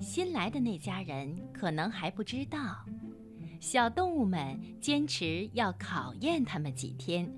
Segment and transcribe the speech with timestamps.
[0.00, 2.84] 新来的那家人可能还不知道，
[3.60, 7.30] 小动物们坚持要考验他们几天。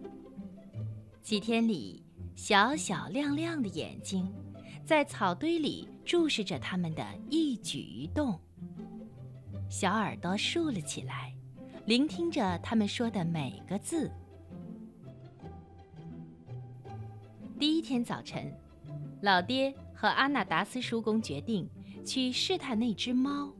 [1.22, 2.04] 几天里，
[2.36, 4.32] 小小亮亮的眼睛
[4.84, 8.38] 在草堆里注视着他们的一举一动，
[9.68, 11.34] 小耳朵竖了起来，
[11.84, 14.08] 聆听着他们说的每个字。
[17.58, 18.52] 第一天早晨，
[19.20, 21.68] 老爹和阿纳达斯叔公决定。
[22.04, 23.52] 去试探那只猫。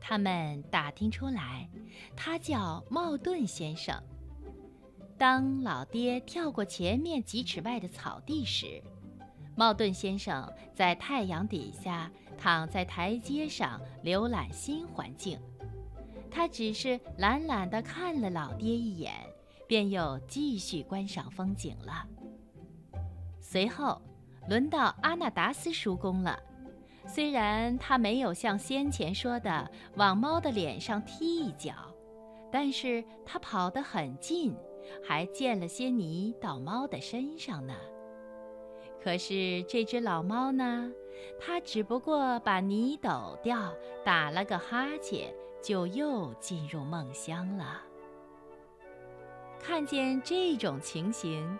[0.00, 1.68] 他们打听出来，
[2.16, 3.94] 他叫茂顿先生。
[5.18, 8.82] 当老爹跳过前面几尺外的草地时，
[9.56, 15.38] 茂顿先生在太阳底下躺在台阶上浏览新环境。
[16.30, 19.12] 他只是懒懒地看了老爹一眼，
[19.66, 22.06] 便又继续观赏风景了。
[23.40, 24.00] 随后，
[24.48, 26.38] 轮到阿纳达斯叔公了。
[27.08, 31.72] 虽然他没有像先前说的往猫的脸上踢一脚，
[32.52, 34.54] 但是他跑得很近，
[35.02, 37.74] 还溅了些泥到猫的身上呢。
[39.02, 40.92] 可是这只老猫呢，
[41.40, 43.72] 它只不过把泥抖掉，
[44.04, 45.32] 打了个哈欠，
[45.62, 47.80] 就又进入梦乡了。
[49.58, 51.58] 看见这种情形。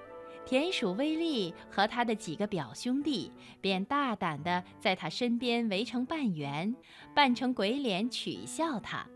[0.48, 6.74] 田鼠威利和他的几个表兄弟便大胆地在他身边围成半圆，
[7.14, 9.06] 扮成鬼脸取笑他。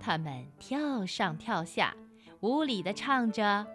[0.00, 1.94] 他们跳上跳下，
[2.40, 3.66] 无礼地唱着：“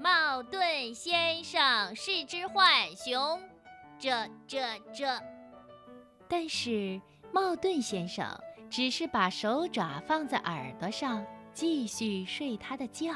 [0.00, 3.38] 茂顿先生是只浣熊，
[3.98, 4.62] 这这
[4.94, 5.22] 这。”
[6.26, 6.98] 但是
[7.32, 8.26] 茂顿先生
[8.70, 13.12] 只是把手爪放在耳朵上，继续睡他的觉。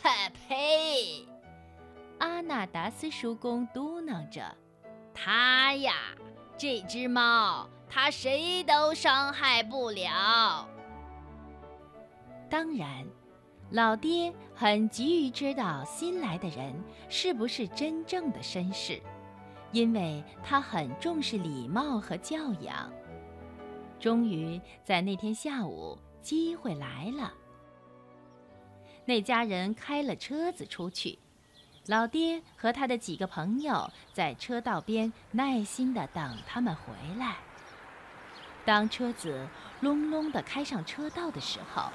[0.00, 1.26] 嗨呸！
[2.20, 4.54] 阿纳达斯叔公嘟囔着
[5.14, 5.94] ：“他呀，
[6.56, 10.68] 这只猫，他谁都伤害不了。”
[12.50, 13.06] 当然，
[13.70, 16.74] 老爹很急于知道新来的人
[17.08, 19.00] 是不是真正的绅士，
[19.72, 22.92] 因为他很重视礼貌和教养。
[23.98, 27.32] 终于在那天下午，机会来了。
[29.06, 31.18] 那家人开了车子出去。
[31.86, 37.36] 老爹和他的几个朋友在车道边耐心地等他们回来。
[38.64, 39.48] 当车子
[39.80, 41.90] 隆隆地开上车道的时候，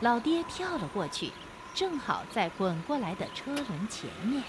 [0.00, 1.30] 老爹跳了过去，
[1.74, 4.42] 正好在滚过来的车轮前面。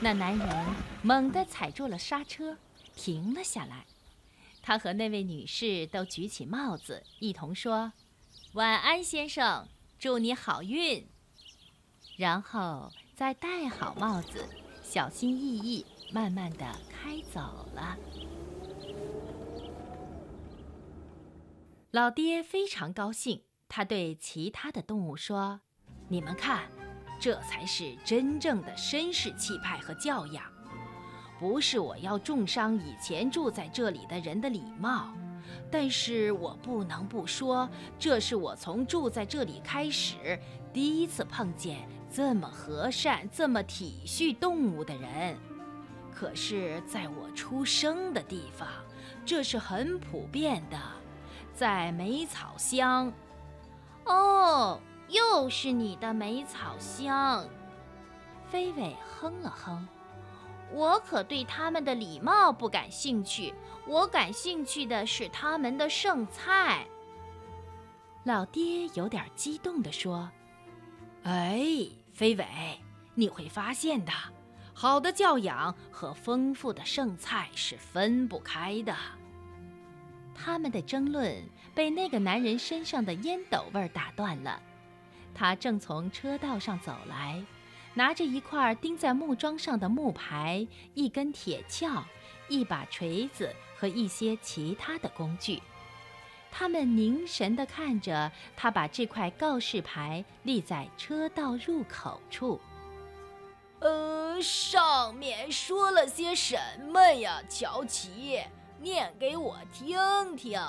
[0.00, 0.66] 那男人
[1.02, 2.56] 猛地踩住了刹车，
[2.94, 3.84] 停了下来。
[4.62, 7.92] 他和那位女士都举起帽子，一同说
[8.54, 11.06] ：“晚安，先生，祝你好运。”
[12.16, 12.90] 然后。
[13.16, 14.44] 再戴好帽子，
[14.82, 17.96] 小心翼翼、慢慢地开走了。
[21.92, 25.62] 老爹非常高兴，他对其他的动物说
[26.08, 26.70] ：“你们看，
[27.18, 30.44] 这才是真正的绅士气派和教养。
[31.38, 35.10] 不是我要重伤以前住在这里的人的礼貌，
[35.70, 37.68] 但是我不能不说，
[37.98, 40.38] 这是我从住在这里开始
[40.72, 45.36] 第一次碰见。”这么和善、这么体恤动物的人，
[46.14, 48.66] 可是在我出生的地方，
[49.26, 50.78] 这是很普遍的，
[51.52, 53.12] 在梅草乡。
[54.04, 57.44] 哦，又是你的梅草乡。
[58.48, 59.86] 飞尾哼了哼，
[60.76, 63.54] 我可对他们的礼貌不感兴趣，
[63.86, 66.86] 我感兴趣的是他们的剩菜。
[68.24, 70.30] 老爹有点激动地说
[71.24, 72.46] ：“哎。”飞尾，
[73.14, 74.12] 你会发现的，
[74.72, 78.96] 好的教养和丰富的剩菜是分不开的。
[80.34, 81.34] 他们的争论
[81.74, 84.58] 被那个男人身上的烟斗味打断了。
[85.34, 87.44] 他正从车道上走来，
[87.96, 92.04] 拿着一块钉在木桩上的木牌、一根铁锹、
[92.46, 95.62] 一把锤子和一些其他的工具。
[96.52, 102.60] 他们凝神地看着他，把这块告示牌立在车道入口处。
[103.80, 106.58] 呃，上面说了些什
[106.92, 107.42] 么呀？
[107.48, 108.42] 乔奇，
[108.78, 110.60] 念给我听听。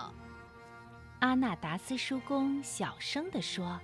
[1.20, 3.80] 阿纳达斯叔公小声地说：“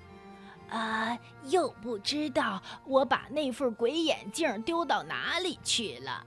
[0.74, 6.26] 啊，又不知道我把那副鬼眼镜丢到哪里去了。”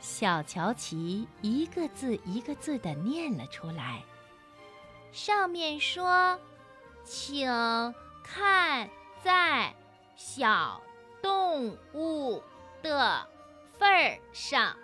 [0.00, 4.02] 小乔奇一个字一个字地念了出来。
[5.12, 6.38] 上面说
[7.04, 7.46] ：“请
[8.22, 8.88] 看
[9.22, 9.74] 在
[10.16, 10.80] 小
[11.20, 12.40] 动物
[12.80, 13.28] 的
[13.76, 14.76] 份儿上，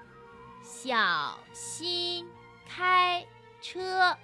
[0.62, 2.28] 小心
[2.68, 3.24] 开
[3.62, 4.16] 车。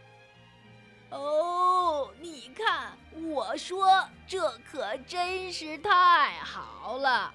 [3.42, 7.34] 我说这可真是太好了。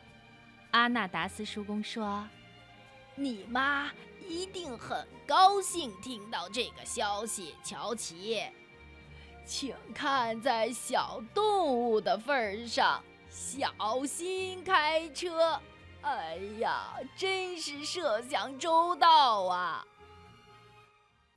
[0.71, 2.25] 阿纳达斯叔公说
[3.15, 3.92] ：“你妈
[4.25, 8.42] 一定很高兴听到这个消息。”乔奇，
[9.45, 15.60] 请看在小动物的份上，小心开车。
[16.03, 19.86] 哎呀，真是设想周到啊！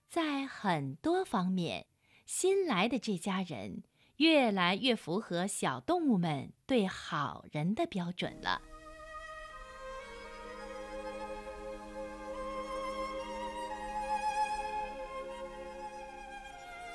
[0.08, 1.86] 在很多方面。
[2.24, 3.82] 新来的这家人
[4.20, 8.60] 越来越符合小动物们对好人的标准了。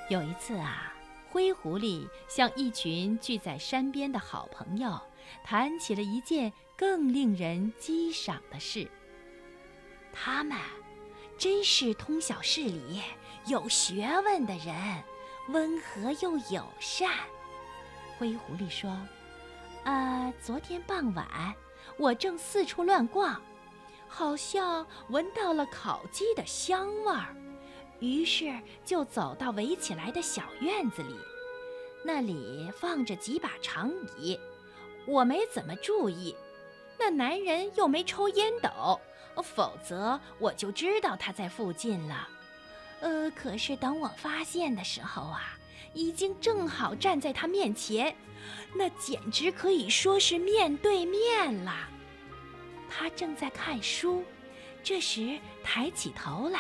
[0.08, 0.94] 有一次啊，
[1.32, 5.02] 灰狐狸向一群聚在山边的好朋友
[5.44, 8.88] 谈起了一件更令人激赏的事。
[10.14, 10.56] 他们
[11.40, 13.02] 真是通晓事理、
[13.48, 15.04] 有学问的人。
[15.50, 17.12] 温和又友善，
[18.18, 18.90] 灰狐狸说
[19.86, 21.28] ：“啊，昨天傍晚
[21.98, 23.40] 我正四处乱逛，
[24.08, 27.36] 好像闻到了烤鸡的香味儿，
[28.00, 28.52] 于是
[28.84, 31.16] 就走到围起来的小院子里。
[32.04, 34.40] 那里放着几把长椅，
[35.06, 36.36] 我没怎么注意。
[36.98, 39.00] 那男人又没抽烟斗，
[39.44, 42.30] 否则我就知道他在附近了。”
[43.02, 45.58] 呃，可是等我发现的时候啊，
[45.94, 48.16] 已经正好站在他面前，
[48.74, 51.74] 那简直可以说是面对面了。
[52.90, 54.24] 他正在看书，
[54.84, 56.60] 这时抬起头来，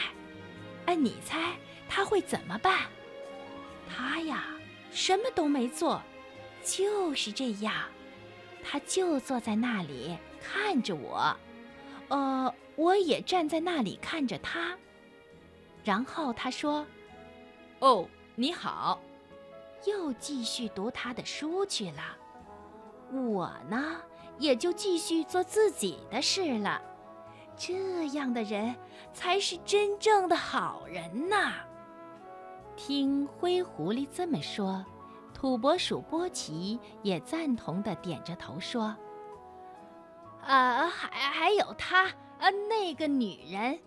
[0.85, 1.53] 哎，你猜
[1.87, 2.81] 他会怎么办？
[3.89, 4.45] 他呀，
[4.91, 6.01] 什么都没做，
[6.63, 7.73] 就是这样，
[8.63, 11.35] 他就坐在那里看着我，
[12.09, 14.77] 呃，我也站在那里看着他。
[15.85, 16.85] 然后他说
[17.79, 18.05] ：“哦，
[18.35, 18.99] 你好。”
[19.87, 22.01] 又继续读他的书去了。
[23.11, 24.01] 我呢，
[24.39, 26.81] 也就继续做自己的事了。
[27.55, 28.75] 这样的人
[29.13, 31.53] 才是真正的好人呐。
[32.75, 34.83] 听灰狐狸这么说，
[35.35, 38.95] 土拨鼠波奇也赞同的点着头说
[40.41, 42.09] ：“啊，还还有他，
[42.39, 43.79] 呃，那个女人。”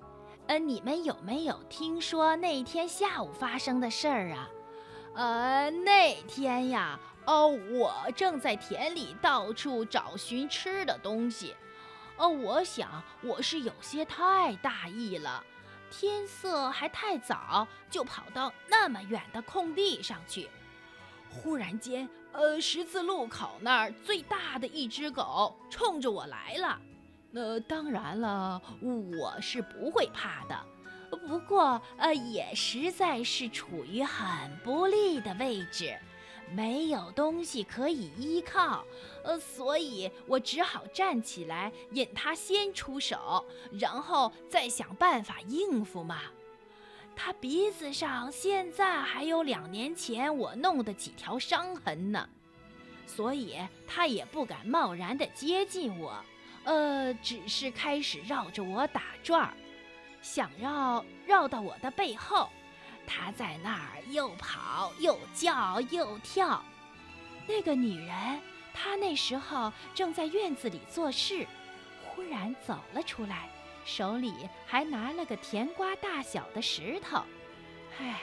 [0.49, 4.49] 呃，你们有没有听说那天下午发生的事儿啊？
[5.15, 11.55] 呃，那天呀，哦，我正在田里到处找寻吃的东西，
[12.17, 15.45] 哦，我想我是有些太大意了，
[15.91, 20.49] 天色还太早，就跑到那么远的空地上去。
[21.29, 26.81] 忽然间，呃，十字路口那儿最大的一只狗冲着我来了。
[27.31, 30.59] 那当然了，我是不会怕的。
[31.27, 35.97] 不过，呃，也实在是处于很不利的位置，
[36.51, 38.85] 没有东西可以依靠，
[39.25, 46.21] 呃，所以我只好站起来，引他先出手，然后再想办法应付嘛。
[47.15, 52.29] 他鼻子上现在还有两年前我弄的几条伤痕呢，
[53.07, 56.15] 所以他也不敢贸然的接近我。
[56.65, 59.55] 呃，只是开始绕着我打转儿，
[60.21, 62.49] 想绕绕到我的背后。
[63.07, 66.63] 他在那儿又跑又叫又跳。
[67.47, 68.41] 那个女人，
[68.75, 71.47] 她那时候正在院子里做事，
[72.05, 73.49] 忽然走了出来，
[73.87, 74.35] 手里
[74.67, 77.23] 还拿了个甜瓜大小的石头。
[77.99, 78.21] 唉，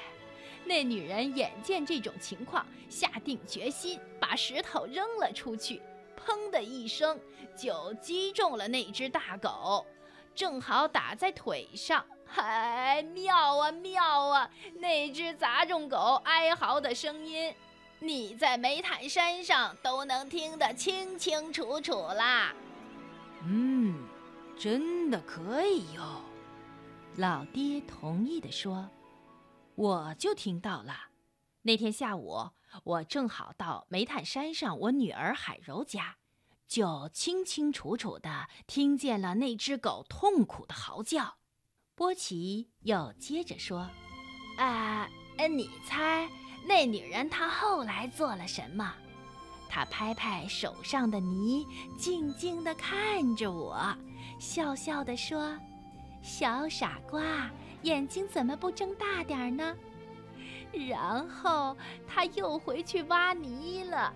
[0.63, 5.82] 那女人眼见这种情况，下定决心把石头扔了出去。
[6.25, 7.20] 砰的一声，
[7.55, 9.86] 就击中了那只大狗，
[10.34, 12.03] 正好打在腿上。
[12.25, 14.50] 嗨，妙啊妙啊！
[14.77, 17.53] 那只杂种狗哀嚎的声音，
[18.00, 22.53] 你在煤炭山上都能听得清清楚楚啦。
[23.44, 24.03] 嗯，
[24.58, 26.01] 真的可以哟。
[27.17, 28.89] 老爹同意的说
[29.75, 30.94] ：“我就听到了。
[31.62, 32.50] 那天下午。”
[32.84, 36.17] 我正好到煤炭山上，我女儿海柔家，
[36.67, 41.36] 就清清楚楚地听见了那只狗痛苦的嚎叫。
[41.96, 43.89] 波奇又接着说
[44.58, 45.08] ：“啊，
[45.50, 46.27] 你猜
[46.67, 48.94] 那女人她后来做了什么？
[49.70, 51.65] 她拍拍手上的泥，
[51.98, 53.96] 静静地看着我，
[54.39, 55.58] 笑笑地说
[56.22, 57.50] ：‘小傻瓜，
[57.84, 59.75] 眼睛怎么不睁大点儿呢？’”
[60.88, 61.75] 然后
[62.08, 64.13] 他又回去挖泥了。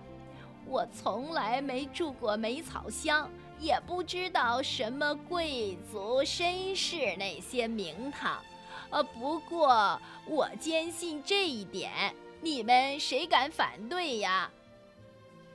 [0.66, 8.42] 我从来没住过梅草乡，也不知道什么贵族绅士那些名堂。
[8.90, 14.50] 呃，不过我坚信这一点，你们谁敢反对呀？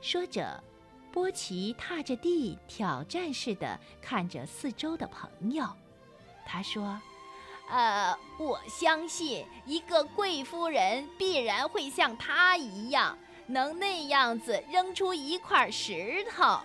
[0.00, 0.62] 说着，
[1.12, 5.66] 波奇踏着地，挑战似的看着四周的朋友。
[6.44, 7.00] 他说
[7.68, 16.58] ：“呃，我相信一个贵夫人必然会像他一样，能那样子扔出一块石头。”